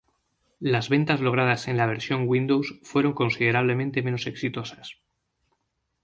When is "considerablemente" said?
3.13-4.01